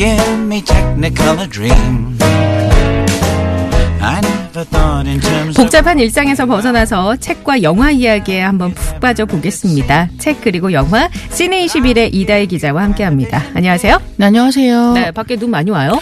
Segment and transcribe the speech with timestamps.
[0.00, 2.22] give me Technicolor dreams.
[4.00, 9.26] I never thought in terms of 복잡한 일상에서 벗어나서 책과 영화 이야기에 한번 푹 빠져
[9.26, 10.08] 보겠습니다.
[10.16, 13.42] 책 그리고 영화 시네 21의 이다혜 기자와 함께합니다.
[13.52, 13.98] 안녕하세요.
[14.16, 14.92] 네, 안녕하세요.
[14.94, 16.00] 네, 밖에 눈 많이 와요?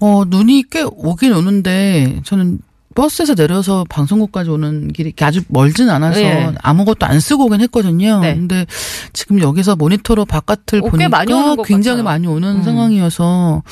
[0.00, 2.58] 어, 눈이 꽤 오긴 오는데, 저는
[2.96, 6.52] 버스에서 내려서 방송국까지 오는 길이 아주 멀진 않아서 네.
[6.62, 8.20] 아무것도 안 쓰고 오긴 했거든요.
[8.20, 8.34] 네.
[8.34, 8.66] 근데
[9.12, 11.32] 지금 여기서 모니터로 바깥을 어, 꽤 보니까 많이
[11.64, 12.02] 굉장히 같아요.
[12.02, 12.62] 많이 오는 음.
[12.64, 13.62] 상황이어서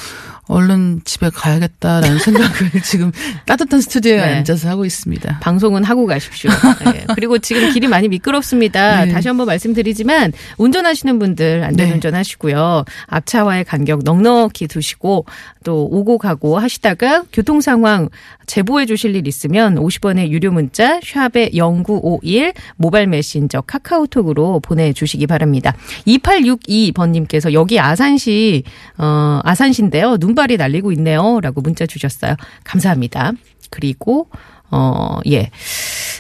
[0.46, 3.12] 얼른 집에 가야겠다라는 생각을 지금
[3.46, 4.34] 따뜻한 스튜디오에 네.
[4.36, 5.38] 앉아서 하고 있습니다.
[5.40, 6.50] 방송은 하고 가십시오.
[6.92, 7.06] 네.
[7.14, 9.04] 그리고 지금 길이 많이 미끄럽습니다.
[9.06, 9.12] 네.
[9.12, 12.18] 다시 한번 말씀드리지만 운전하시는 분들 안전운전 네.
[12.18, 12.84] 하시고요.
[13.06, 15.24] 앞차와의 간격 넉넉히 두시고
[15.64, 18.08] 또 오고 가고 하시다가 교통 상황
[18.46, 25.74] 제보해 주실 일 있으면 50원의 유료 문자 샵에 0951 모바일 메신저 카카오톡으로 보내주시기 바랍니다.
[26.06, 28.62] 2862번님께서 여기 아산시
[28.98, 30.18] 어 아산시인데요.
[30.20, 32.36] 눈발이 날리고 있네요 라고 문자 주셨어요.
[32.62, 33.32] 감사합니다.
[33.70, 34.28] 그리고
[34.74, 35.50] 어 예.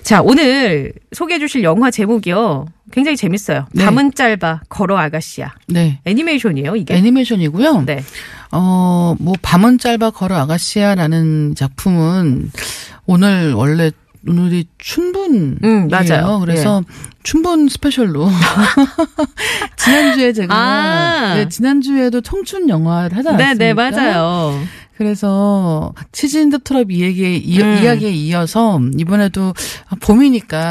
[0.04, 2.66] 자, 오늘 소개해 주실 영화 제목이요.
[2.92, 3.66] 굉장히 재밌어요.
[3.72, 3.84] 네.
[3.84, 5.54] 밤은 짧아 걸어 아가씨야.
[5.66, 5.98] 네.
[6.04, 6.94] 애니메이션이에요, 이게.
[6.94, 7.82] 애니메이션이고요.
[7.86, 8.04] 네.
[8.52, 12.52] 어, 뭐, 밤은 짧아 걸어 아가씨야라는 작품은
[13.06, 13.90] 오늘 원래
[14.26, 15.56] 오늘이 춘분이에요.
[15.64, 16.38] 음, 맞아요.
[16.40, 16.82] 그래서
[17.24, 18.28] 춘분 special로
[19.76, 21.34] 지난주에 제가 아.
[21.34, 23.54] 네, 지난주에도 청춘 영화를 하지 네, 않았습니까?
[23.54, 24.58] 네, 맞아요.
[24.96, 27.82] 그래서 치즈인더트랩 이야기에, 이, 음.
[27.82, 29.52] 이야기에 이어서 이번에도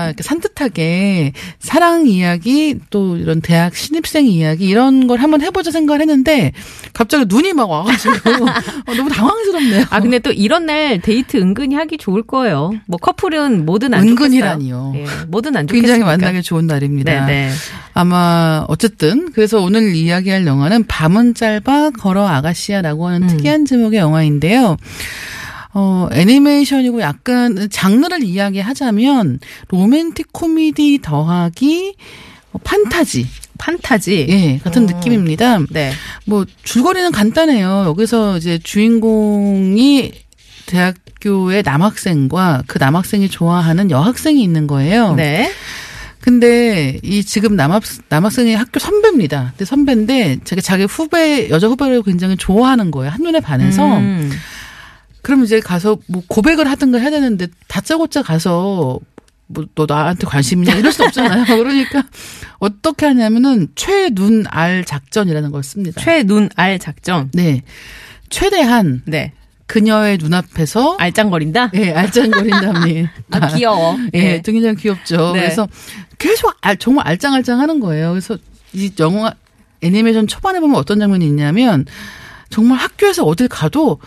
[0.08, 6.52] 이렇게 산뜻하게 사랑 이야기 또 이런 대학 신입생 이야기 이런 걸 한번 해보자 생각을 했는데
[6.94, 8.14] 갑자기 눈이 막 와가지고
[8.88, 9.86] 어, 너무 당황스럽네요.
[9.90, 12.72] 아, 근데 또 이런 날 데이트 은근히 하기 좋을 거예요.
[12.86, 14.94] 뭐 커플은 뭐든 안 은근히라니요.
[14.96, 15.22] 좋겠어요.
[15.22, 15.82] 예, 뭐든 안 좋겠어요.
[15.82, 17.26] 굉장히 만나기 좋은 날입니다.
[17.26, 17.52] 네, 네.
[17.94, 23.28] 아마 어쨌든 그래서 오늘 이야기할 영화는 밤은 짧아 걸어 아가씨야라고 하는 음.
[23.28, 24.78] 특이한 제목의 영화 인데요.
[25.74, 31.96] 어, 애니메이션이고 약간 장르를 이야기하자면 로맨틱 코미디 더하기
[32.52, 33.26] 어, 판타지
[33.58, 34.28] 판타지.
[34.30, 34.86] 예, 같은 어.
[34.94, 35.60] 느낌입니다.
[35.70, 35.92] 네.
[36.26, 37.86] 뭐 줄거리는 간단해요.
[37.88, 40.12] 여기서 이제 주인공이
[40.66, 45.16] 대학교의 남학생과 그 남학생이 좋아하는 여학생이 있는 거예요.
[45.16, 45.50] 네.
[46.24, 49.50] 근데 이 지금 남학 남학생이 학교 선배입니다.
[49.52, 53.12] 근데 선배인데 자기 자기 후배 여자 후배를 굉장히 좋아하는 거예요.
[53.12, 53.98] 한눈에 반해서.
[53.98, 54.32] 음.
[55.22, 59.00] 그럼 이제 가서 뭐 고백을 하든가 해야 되는데 다짜고짜 가서
[59.48, 61.44] 뭐 너 나한테 관심이냐 이럴 수 없잖아요.
[61.58, 62.04] 그러니까
[62.60, 66.00] 어떻게 하냐면은 최눈 알 작전이라는 걸 씁니다.
[66.02, 67.30] 최눈 알 작전.
[67.34, 67.64] 네.
[68.30, 69.34] 최대한 네.
[69.74, 71.72] 그녀의 눈앞에서 알짱거린다?
[71.74, 73.08] 예, 알짱거린다니.
[73.32, 73.98] 아, 귀여워.
[74.14, 74.42] 예, 네.
[74.46, 75.32] 굉장히 귀엽죠.
[75.34, 75.40] 네.
[75.40, 75.68] 그래서
[76.20, 78.12] 계속 알, 정말 알짱알짱 하는 거예요.
[78.12, 78.38] 그래서
[78.72, 79.34] 이 영화
[79.82, 81.88] 애니메이션 초반에 보면 어떤 장면이 있냐면
[82.52, 83.98] 정말 학교에서 어딜 가도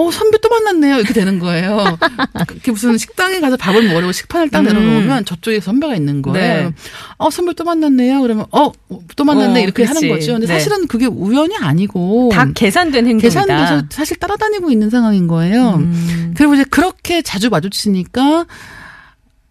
[0.00, 0.96] 어, 선배 또 만났네요.
[0.98, 1.98] 이렇게 되는 거예요.
[2.46, 4.64] 그게 무슨 식당에 가서 밥을 먹으려고 식판을 딱 음.
[4.66, 6.68] 내려놓으면 저쪽에 선배가 있는 거예요.
[6.68, 6.74] 네.
[7.16, 8.20] 어, 선배 또 만났네요.
[8.22, 8.70] 그러면 어,
[9.16, 9.60] 또 만났네.
[9.60, 10.06] 어, 이렇게 그렇지.
[10.06, 10.32] 하는 거죠.
[10.34, 10.52] 근데 네.
[10.52, 13.22] 사실은 그게 우연이 아니고 다 계산된 행동이다.
[13.44, 15.74] 계산돼서 사실 따라다니고 있는 상황인 거예요.
[15.78, 16.34] 음.
[16.36, 18.46] 그리고 이제 그렇게 자주 마주치니까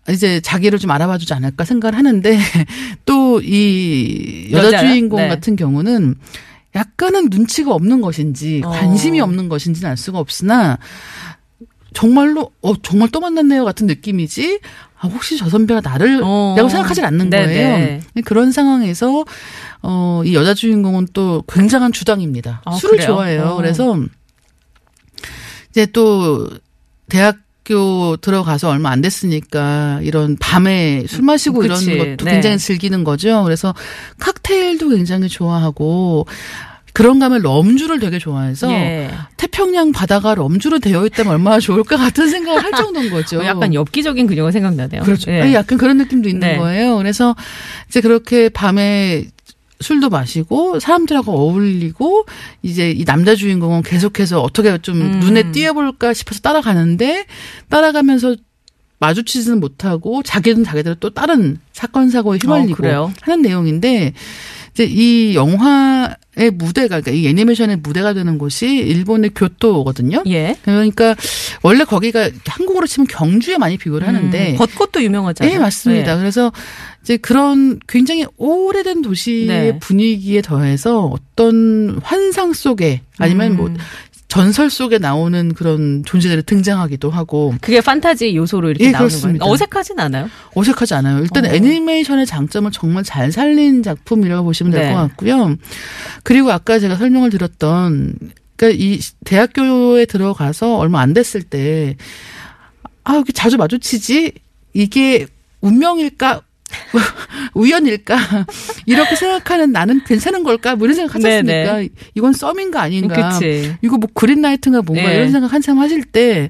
[0.09, 2.39] 이제 자기를 좀 알아봐 주지 않을까 생각을 하는데
[3.05, 4.79] 또 이 여자?
[4.79, 5.27] 주인공 네.
[5.27, 6.15] 같은 경우는
[6.77, 8.69] 약간은 눈치가 없는 것인지 어.
[8.69, 10.77] 관심이 없는 것인지는 알 수가 없으나
[11.93, 14.59] 정말로 어 정말 또 만났네요 같은 느낌이지
[14.99, 16.53] 아 혹시 저 선배가 나를 어.
[16.55, 17.53] 라고 생각하지 않는 네네.
[17.53, 18.01] 거예요.
[18.25, 19.25] 그런 상황에서
[19.81, 22.61] 어이 여자 주인공은 또 굉장한 주당입니다.
[22.65, 23.07] 아, 술을 그래요?
[23.07, 23.44] 좋아해요.
[23.44, 23.55] 어.
[23.55, 23.99] 그래서
[25.69, 26.50] 이제 또
[27.09, 31.91] 대학교 들어가서 얼마 안 됐으니까 이런 밤에 술 마시고 그치.
[31.91, 32.31] 이런 것도 네.
[32.33, 33.44] 굉장히 즐기는 거죠.
[33.44, 33.74] 그래서
[34.19, 36.25] 칵테일도 굉장히 좋아하고
[36.97, 39.11] 그런 가면 럼주를 되게 좋아해서 예.
[39.38, 43.39] 태평양 바다가 럼주로 되어 있다면 얼마나 좋을까 같은 생각을 할 정도인 거죠.
[43.39, 45.03] 어, 약간 엽기적인 그녀가 생각나네요.
[45.03, 45.29] 그렇죠.
[45.29, 45.41] 예.
[45.41, 46.57] 아니, 약간 그런 느낌도 있는 네.
[46.57, 46.97] 거예요.
[46.97, 47.35] 그래서
[47.88, 49.27] 이제 그렇게 밤에
[49.79, 52.25] 술도 마시고 사람들하고 어울리고
[52.63, 55.19] 이제 이 남자 주인공은 계속해서 어떻게 좀 음.
[55.19, 57.27] 눈에 띄어볼까 싶어서 따라가는데
[57.69, 58.38] 따라가면서
[58.97, 63.13] 마주치지는 못하고 자기는 자기대로 또 다른 사건 사고에 휘말리고 어?
[63.21, 64.13] 하는 내용인데
[64.77, 70.21] 이제 이 영화의 무대가 그러니까 이 애니메이션의 무대가 되는 곳이 일본의 교토거든요.
[70.27, 70.56] 예.
[70.63, 71.15] 그러니까
[71.63, 75.51] 원래 거기가 한국으로 치면 경주에 많이 비교를 하는데 음, 벚꽃도 유명하잖아요.
[75.51, 76.13] 네, 맞습니다.
[76.13, 76.18] 예.
[76.18, 76.51] 그래서
[77.01, 79.79] 이제 그런 굉장히 오래된 도시의 네.
[79.79, 83.77] 분위기에 더해서 어떤 환상 속에 아니면 뭐 음.
[84.27, 89.44] 전설 속에 나오는 그런 존재들이 등장하기도 하고 그게 판타지 요소로 이렇게 예, 나오는 그렇습니다.
[89.45, 89.53] 거예요.
[89.53, 90.29] 어색하진 않아요.
[90.53, 91.19] 어색하지 않아요.
[91.19, 91.50] 일단 어.
[91.50, 94.94] 애니메이션의 장점을 정말 잘 살린 작품이라고 보시면 될 네.
[94.94, 95.56] 것 같고요.
[96.24, 98.15] 그리고 아까 제가 설명을 드렸던
[98.57, 101.95] 그러니까 이 대학교에 들어가서 얼마 안 됐을 때
[103.06, 104.33] 아, 여기 자주 마주치지?
[104.74, 105.27] 이게
[105.62, 106.41] 운명일까?
[107.53, 108.17] 우연일까?
[108.85, 110.75] 이렇게 생각하는 나는 괜찮은 걸까?
[110.75, 111.93] 뭐 이런 생각 하지 네, 않습니까?
[112.15, 113.29] 이건 썸인가 아닌가?
[113.29, 113.73] 그치.
[113.81, 115.15] 이거 뭐 그린라이트인가 뭔가 네.
[115.15, 116.49] 이런 생각 한참 하실 때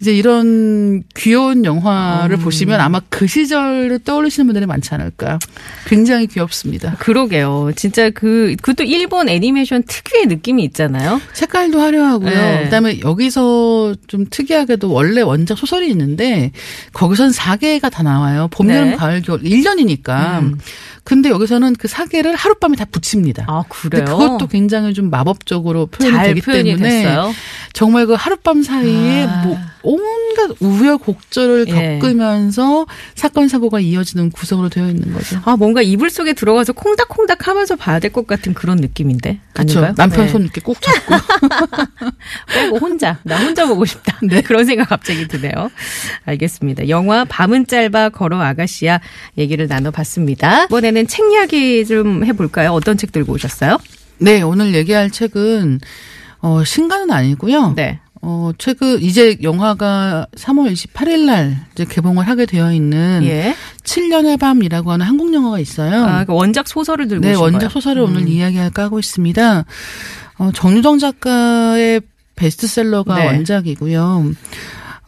[0.00, 2.44] 이제 이런 귀여운 영화를 음.
[2.44, 5.38] 보시면 아마 그 시절을 떠올리시는 분들이 많지 않을까.
[5.86, 6.96] 굉장히 귀엽습니다.
[6.98, 7.72] 그러게요.
[7.76, 11.20] 진짜 그, 그것도 일본 애니메이션 특유의 느낌이 있잖아요.
[11.32, 12.30] 색깔도 화려하고요.
[12.30, 12.64] 네.
[12.64, 16.52] 그다음에 여기서 좀 특이하게도 원래 원작 소설이 있는데
[16.92, 18.48] 거기선 4개가 다 나와요.
[18.50, 18.76] 봄, 네.
[18.76, 20.40] 여름, 가을, 겨울 1년이니까.
[20.40, 20.58] 음.
[21.04, 23.46] 근데 여기서는 그 4개를 하룻밤에 다 붙입니다.
[23.48, 24.04] 아, 그래요?
[24.04, 27.32] 그것도 굉장히 좀 마법적으로 표현이 잘 되기 때문에 됐어요.
[27.72, 29.42] 정말 그 하룻밤 사이에 아.
[29.44, 31.98] 뭐 온갖 우여곡절을 예.
[32.00, 35.40] 겪으면서 사건 사고가 이어지는 구성으로 되어 있는 거죠.
[35.44, 39.40] 아, 뭔가 이불 속에 들어가서 콩닥콩닥 하면서 봐야 될 것 같은 그런 느낌인데.
[39.52, 39.78] 그렇죠.
[39.80, 39.94] 아닌가요?
[39.96, 40.32] 남편 네.
[40.32, 41.14] 손 이렇게 꼭 잡고
[42.52, 44.18] 빼고 혼자 나 혼자 보고 싶다.
[44.24, 44.40] 네.
[44.42, 45.70] 그런 생각 갑자기 드네요.
[46.24, 46.88] 알겠습니다.
[46.88, 49.00] 영화 밤은 짧아 걸어 아가씨야
[49.36, 50.64] 얘기를 나눠봤습니다.
[50.64, 52.70] 이번에는 책 이야기 좀 해볼까요?
[52.72, 53.78] 어떤 책 들고 오셨어요?
[54.18, 55.80] 네, 오늘 얘기할 책은
[56.40, 57.72] 어 신간은 아니고요.
[57.74, 57.98] 네.
[58.20, 63.54] 어 최근 이제 영화가 3월 28일 날 이제 개봉을 하게 되어 있는 예.
[63.84, 66.04] 7년의 밤이라고 하는 한국 영화가 있어요.
[66.04, 67.70] 아, 그 원작 소설을 들고 네, 원작?
[67.70, 68.08] 소설을 음.
[68.08, 69.64] 오늘 이야기할까 하고 있습니다.
[70.38, 72.00] 어, 정유정 작가의
[72.36, 73.26] 베스트셀러가 네.
[73.26, 74.32] 원작이고요.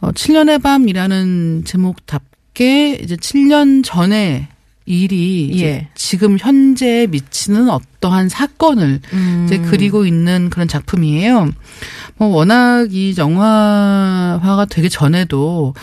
[0.01, 4.49] 어, 7년의 밤이라는 제목답게 이제 7년 전에
[4.85, 5.87] 일이 예.
[5.95, 9.43] 지금 현재에 미치는 어떠한 사건을 음.
[9.45, 11.51] 이제 그리고 있는 그런 작품이에요.
[12.17, 15.73] 뭐 워낙 이 영화화가 되기 전에도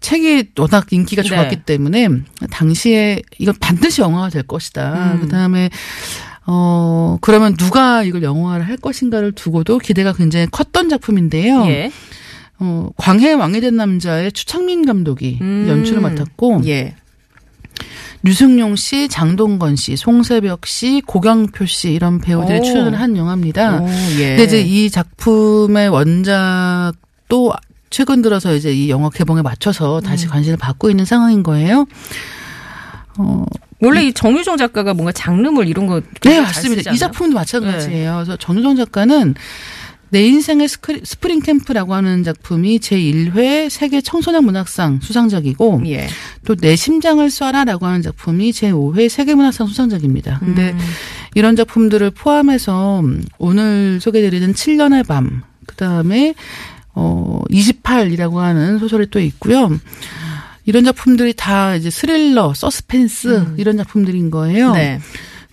[0.00, 1.28] 책이 워낙 인기가 네.
[1.28, 2.08] 좋았기 때문에
[2.50, 5.14] 당시에 이건 반드시 영화가 될 것이다.
[5.14, 5.20] 음.
[5.20, 5.70] 그다음에
[6.46, 11.64] 어 그러면 누가 이걸 영화를 할 것인가를 두고도 기대가 굉장히 컸던 작품인데요.
[11.66, 11.90] 예.
[12.58, 15.66] 어 광해 왕이 된 남자의 추창민 감독이 음.
[15.68, 16.94] 연출을 맡았고 예.
[18.22, 22.62] 류승룡 씨, 장동건 씨, 송새벽 씨, 고경표 씨 이런 배우들이 오.
[22.62, 23.80] 출연을 한 영화입니다.
[23.80, 23.88] 오,
[24.18, 24.36] 예.
[24.36, 27.52] 근데 이제 이 작품의 원작도
[27.88, 30.30] 최근 들어서 이제 이 영화 개봉에 맞춰서 다시 음.
[30.30, 31.86] 관심을 받고 있는 상황인 거예요.
[33.18, 33.44] 어,
[33.80, 36.00] 원래 이 정유정 작가가 뭔가 장르물 이런 거.
[36.22, 36.92] 네, 잘 맞습니다.
[36.92, 38.14] 이 작품도 마찬가지예요.
[38.16, 39.34] 그래서 정유정 작가는
[40.10, 46.08] 내 인생의 스크리, 스프링 캠프라고 하는 작품이 제1회 세계 청소년 문학상 수상작이고 예.
[46.44, 50.40] 또내 심장을 쏴라라고 하는 작품이 제5회 세계 문학상 수상작입니다.
[50.40, 50.78] 근데 음.
[51.34, 53.02] 이런 작품들을 포함해서
[53.38, 56.34] 오늘 소개드리는 7년의 밤, 그 다음에
[56.92, 59.70] 어 28이라고 하는 소설이 또 있고요.
[60.66, 64.70] 이런 작품들이 다 이제 스릴러, 서스펜스 이런 작품들인 거예요.
[64.70, 64.74] 음.
[64.74, 65.00] 네.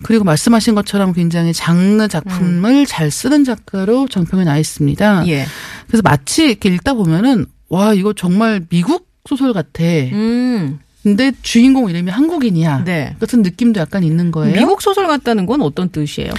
[0.02, 5.26] 그리고 말씀하신 것처럼 굉장히 장르 작품을 잘 쓰는 작가로 정평에 나 있습니다.
[5.28, 5.44] 예.
[5.86, 9.82] 그래서 마치 이렇게 읽다 보면은 와 이거 정말 미국 소설 같아.
[9.84, 10.78] 음.
[11.02, 12.84] 근데 주인공 이름이 한국인이야.
[12.84, 13.16] 네.
[13.20, 14.54] 같은 느낌도 약간 있는 거예요.
[14.54, 16.30] 미국 소설 같다는 건 어떤 뜻이에요?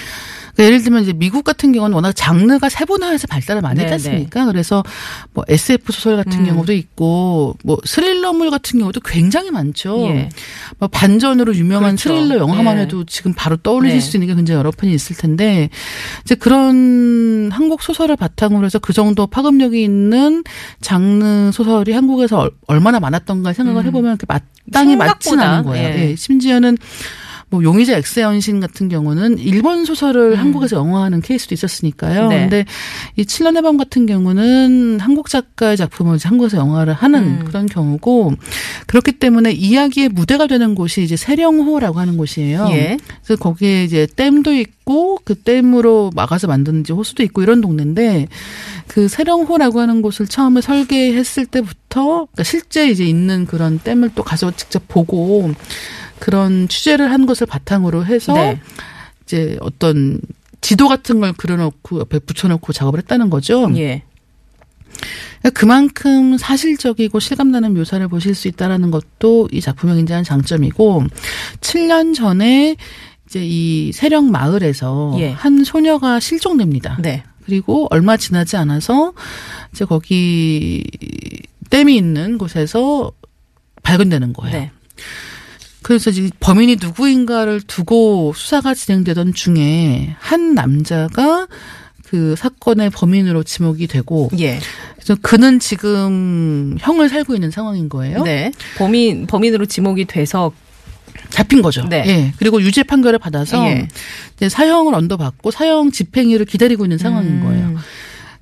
[0.59, 4.45] 그러니까 예를 들면 이제 미국 같은 경우는 워낙 장르가 세분화해서 발달을 많이 네, 했지 않습니까?
[4.45, 4.83] 그래서
[5.33, 6.45] 뭐 SF 소설 같은 음.
[6.47, 10.01] 경우도 있고 뭐 스릴러물 같은 경우도 굉장히 많죠.
[10.09, 10.29] 예.
[10.77, 12.09] 뭐 반전으로 유명한 그렇죠.
[12.09, 12.81] 스릴러 영화만 네.
[12.81, 14.05] 해도 지금 바로 떠올리실 네.
[14.05, 15.69] 수 있는 게 굉장히 여러 편이 있을 텐데
[16.25, 20.43] 이제 그런 한국 소설을 바탕으로 해서 그 정도 파급력이 있는
[20.81, 23.87] 장르 소설이 한국에서 얼- 얼마나 많았던가 생각을 음.
[23.87, 25.87] 해보면 이렇게 마땅히 맞지는 않은 거예요.
[25.89, 26.09] 예.
[26.11, 26.77] 예, 심지어는
[27.49, 32.25] 뭐 용의자 엑스연신 같은 경우는 일본 소설을 한국에서 영화하는 케이스도 있었으니까요.
[32.25, 32.29] 음.
[32.29, 32.39] 네.
[32.41, 32.65] 근데
[33.15, 37.45] 이 칠년의 밤 같은 경우는 한국 작가의 작품을 이제 한국에서 영화를 하는 음.
[37.45, 38.33] 그런 경우고
[38.85, 42.67] 그렇기 때문에 이야기의 무대가 되는 곳이 이제 세령호라고 하는 곳이에요.
[42.71, 42.97] 예.
[43.23, 48.27] 그래서 거기에 이제 댐도 있고 그 댐으로 막아서 만든 이제 호수도 있고 이런 동네인데
[48.87, 54.51] 그 세령호라고 하는 곳을 처음에 설계했을 때부터 그러니까 실제 이제 있는 그런 댐을 또 가서
[54.55, 55.51] 직접 보고
[56.19, 58.59] 그런 취재를 한 것을 바탕으로 해서 네.
[59.23, 60.19] 이제 어떤
[60.61, 63.69] 지도 같은 걸 그려놓고 옆에 붙여놓고 작업을 했다는 거죠.
[63.75, 64.03] 예.
[65.39, 71.03] 그러니까 그만큼 사실적이고 실감나는 묘사를 보실 수 있다라는 것도 이 작품의 굉장한 장점이고
[71.61, 72.75] 7년 전에
[73.27, 75.29] 이제 이 세령 마을에서 예.
[75.29, 76.97] 한 소녀가 실종됩니다.
[77.01, 77.23] 네.
[77.45, 79.13] 그리고 얼마 지나지 않아서
[79.71, 80.83] 이제 거기
[81.69, 83.11] 댐이 있는 곳에서
[83.83, 84.59] 발견되는 거예요.
[84.59, 84.71] 네.
[85.81, 91.47] 그래서 범인이 누구인가를 두고 수사가 진행되던 중에 한 남자가
[92.03, 94.59] 그 사건의 범인으로 지목이 되고 예.
[94.95, 98.23] 그래서 그는 지금 형을 살고 있는 상황인 거예요.
[98.23, 98.51] 네.
[98.77, 100.51] 범인 범인으로 지목이 돼서
[101.29, 101.87] 잡힌 거죠.
[101.87, 102.03] 네.
[102.07, 102.33] 예.
[102.37, 103.87] 그리고 유죄 판결을 받아서 예.
[104.35, 107.43] 이제 사형을 언도받고 사형 집행유예를 기다리고 있는 상황인 음.
[107.43, 107.75] 거예요.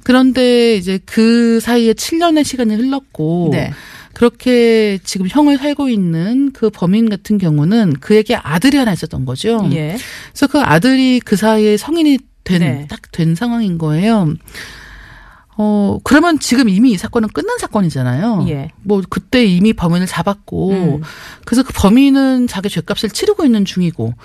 [0.03, 3.71] 그런데 이제 그 사이에 7년의 시간이 흘렀고 네.
[4.17, 9.69] 그렇게 지금 형을 살고 있는 그 범인 같은 경우는 그에게 아들이 하나 있었던 거죠.
[9.73, 9.95] 예.
[10.31, 12.87] 그래서 그 아들이 그 사이에 성인이 된, 네.
[12.89, 14.33] 딱된 상황인 거예요.
[15.55, 18.47] 어, 그러면 지금 이미 이 사건은 끝난 사건이잖아요.
[18.49, 18.71] 예.
[18.81, 21.01] 뭐, 그때 이미 범인을 잡았고, 음.
[21.45, 24.15] 그래서 그 범인은 자기 죄값을 치르고 있는 중이고,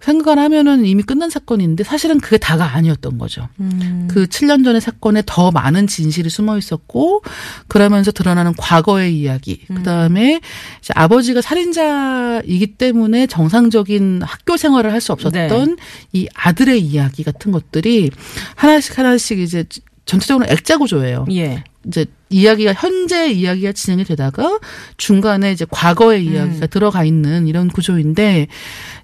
[0.00, 3.48] 생각을 하면은 이미 끝난 사건인데 사실은 그게 다가 아니었던 거죠.
[3.60, 4.06] 음.
[4.10, 7.22] 그 7년 전의 사건에 더 많은 진실이 숨어 있었고
[7.66, 9.64] 그러면서 드러나는 과거의 이야기.
[9.70, 9.76] 음.
[9.76, 10.40] 그다음에
[10.80, 15.82] 이제 아버지가 살인자이기 때문에 정상적인 학교 생활을 할 수 없었던 네.
[16.12, 18.10] 이 아들의 이야기 같은 것들이
[18.56, 19.64] 하나씩 하나씩 이제
[20.06, 21.26] 전체적으로 액자 구조예요.
[21.30, 21.62] 예.
[21.86, 24.58] 이제 이야기가 현재 이야기가 진행이 되다가
[24.96, 28.48] 중간에 이제 과거의 이야기가 들어가 있는 이런 구조인데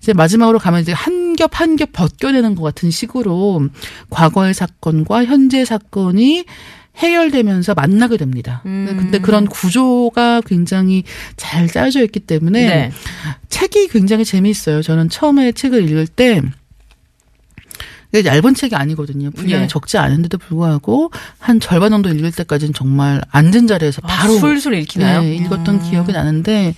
[0.01, 3.69] 이제 마지막으로 가면 이제 한 겹 한 겹 벗겨내는 것 같은 식으로
[4.11, 6.45] 과거의 사건과 현재 사건이
[6.97, 8.63] 해결되면서 만나게 됩니다.
[8.67, 8.87] 음.
[8.97, 11.03] 근데 그런 구조가 굉장히
[11.37, 12.93] 잘 짜여져 있기 때문에 네.
[13.49, 14.81] 책이 굉장히 재미있어요.
[14.83, 16.41] 저는 처음에 책을 읽을 때
[18.15, 19.31] 이게 얇은 책이 아니거든요.
[19.33, 19.67] 분량이 예.
[19.67, 25.23] 적지 않은데도 불구하고 한 절반 정도 읽을 때까지는 정말 앉은 자리에서 아, 바로 술술 읽히나요?
[25.23, 25.83] 네, 읽었던 음.
[25.83, 26.75] 기억이 나는데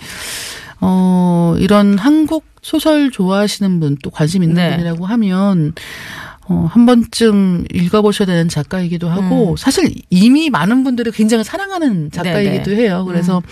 [0.81, 4.71] 어 이런 한국 소설 좋아하시는 분 또 관심 있는 네.
[4.71, 5.75] 분이라고 하면
[6.49, 9.57] 어, 한 번쯤 읽어보셔야 되는 작가이기도 하고 음.
[9.57, 12.76] 사실 이미 많은 분들이 굉장히 사랑하는 작가이기도 네네.
[12.76, 12.81] 음.
[12.81, 13.05] 해요.
[13.07, 13.43] 그래서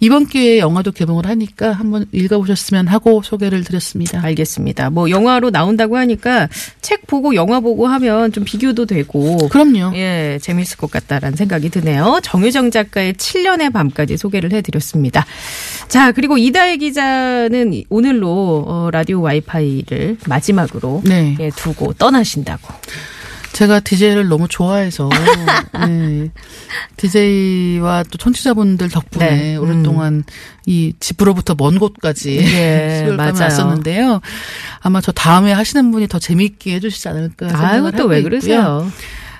[0.00, 4.20] 이번 기회에 영화도 개봉을 하니까 한번 읽어보셨으면 하고 소개를 드렸습니다.
[4.22, 4.90] 알겠습니다.
[4.90, 6.48] 뭐 영화로 나온다고 하니까
[6.80, 9.92] 책 보고 영화 보고 하면 좀 비교도 되고 그럼요.
[9.94, 12.18] 예, 재밌을 것 같다라는 생각이 드네요.
[12.22, 15.24] 정유정 작가의 7년의 밤까지 소개를 해드렸습니다.
[15.88, 21.36] 자, 그리고 이다혜 기자는 오늘로 어, 라디오 와이파이를 마지막으로 네.
[21.38, 22.72] 예, 두고 떠나신 다고.
[23.52, 25.08] 제가 DJ를 너무 좋아해서
[25.86, 26.30] 네.
[26.96, 29.56] DJ와 또 청취자분들 덕분에 네.
[29.56, 29.62] 음.
[29.62, 30.24] 오랫동안
[30.66, 33.42] 이 집으로부터 먼 곳까지 예, 수요일밤에 맞아요.
[33.44, 34.20] 왔었는데요.
[34.80, 38.30] 아마 저 다음에 하시는 분이 더 재미있게 해주시지 않을까 생각을 아이고 하고 또왜 있고요.
[38.30, 38.90] 그러세요?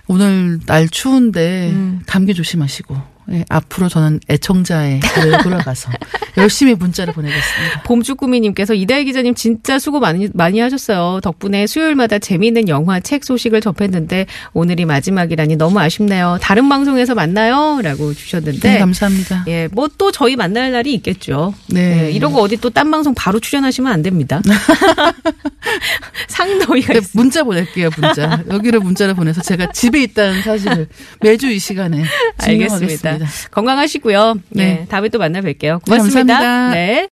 [0.08, 2.02] 오늘 날 추운데 음.
[2.04, 2.96] 감기 조심하시고
[3.32, 5.90] 예, 앞으로 저는 애청자의 길을 돌아가서
[6.36, 7.82] 열심히 문자를 보내겠습니다.
[7.84, 11.20] 봄주꾸미님께서 이다혜 기자님 진짜 수고 많이 많이 하셨어요.
[11.22, 16.38] 덕분에 수요일마다 재미있는 영화, 책 소식을 접했는데 오늘이 마지막이라니 너무 아쉽네요.
[16.42, 19.44] 다른 방송에서 만나요.라고 주셨는데 네, 감사합니다.
[19.48, 21.52] 예, 뭐 또 저희 만날 날이 있겠죠.
[21.66, 22.06] 네.
[22.06, 24.40] 예, 이러고 어디 또 딴 방송 바로 출연하시면 안 됩니다.
[26.28, 27.00] 상도위가 네.
[27.12, 28.42] 문자 보낼게요, 문자.
[28.50, 30.88] 여기로 문자를 보내서 제가 집에 있다는 사실을
[31.20, 32.04] 매주 이 시간에
[32.38, 33.18] 알겠습니다.
[33.50, 34.34] 건강하시고요.
[34.50, 34.80] 네.
[34.82, 35.84] 예, 다음에 또 만나 뵐게요.
[35.84, 36.34] 고맙습니다.
[36.34, 36.70] 감사합니다.
[36.70, 37.08] 네.